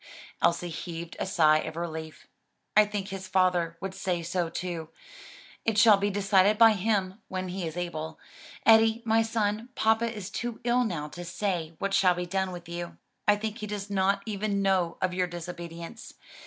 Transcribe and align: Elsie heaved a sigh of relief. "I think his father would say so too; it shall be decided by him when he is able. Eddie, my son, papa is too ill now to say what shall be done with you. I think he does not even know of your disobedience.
Elsie 0.41 0.69
heaved 0.71 1.15
a 1.19 1.27
sigh 1.27 1.59
of 1.59 1.75
relief. 1.75 2.27
"I 2.75 2.85
think 2.85 3.09
his 3.09 3.27
father 3.27 3.77
would 3.81 3.93
say 3.93 4.23
so 4.23 4.49
too; 4.49 4.89
it 5.63 5.77
shall 5.77 5.97
be 5.97 6.09
decided 6.09 6.57
by 6.57 6.71
him 6.71 7.21
when 7.27 7.49
he 7.49 7.67
is 7.67 7.77
able. 7.77 8.19
Eddie, 8.65 9.03
my 9.05 9.21
son, 9.21 9.69
papa 9.75 10.11
is 10.11 10.31
too 10.31 10.59
ill 10.63 10.83
now 10.85 11.07
to 11.09 11.23
say 11.23 11.75
what 11.77 11.93
shall 11.93 12.15
be 12.15 12.25
done 12.25 12.51
with 12.51 12.67
you. 12.67 12.97
I 13.27 13.35
think 13.35 13.59
he 13.59 13.67
does 13.67 13.91
not 13.91 14.23
even 14.25 14.63
know 14.63 14.97
of 15.03 15.13
your 15.13 15.27
disobedience. 15.27 16.15